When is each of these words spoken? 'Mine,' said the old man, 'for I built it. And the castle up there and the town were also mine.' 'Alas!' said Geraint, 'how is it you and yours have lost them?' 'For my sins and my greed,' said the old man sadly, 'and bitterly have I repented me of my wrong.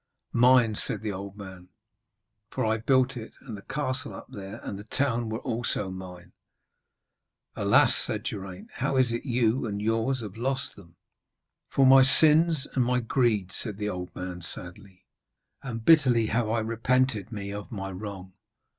'Mine,' 0.33 0.73
said 0.73 1.01
the 1.03 1.11
old 1.11 1.37
man, 1.37 1.69
'for 2.49 2.65
I 2.65 2.77
built 2.77 3.15
it. 3.15 3.33
And 3.41 3.55
the 3.55 3.61
castle 3.61 4.15
up 4.15 4.25
there 4.29 4.55
and 4.63 4.79
the 4.79 4.83
town 4.83 5.29
were 5.29 5.37
also 5.41 5.91
mine.' 5.91 6.31
'Alas!' 7.55 7.93
said 8.03 8.23
Geraint, 8.23 8.71
'how 8.77 8.97
is 8.97 9.11
it 9.11 9.25
you 9.25 9.67
and 9.67 9.79
yours 9.79 10.21
have 10.21 10.37
lost 10.37 10.75
them?' 10.75 10.95
'For 11.69 11.85
my 11.85 12.01
sins 12.01 12.67
and 12.73 12.83
my 12.83 12.99
greed,' 12.99 13.51
said 13.51 13.77
the 13.77 13.89
old 13.89 14.09
man 14.15 14.41
sadly, 14.41 15.05
'and 15.61 15.85
bitterly 15.85 16.25
have 16.25 16.49
I 16.49 16.61
repented 16.61 17.31
me 17.31 17.51
of 17.53 17.71
my 17.71 17.91
wrong. 17.91 18.33